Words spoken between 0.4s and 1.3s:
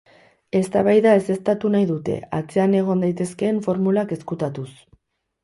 Eztabaida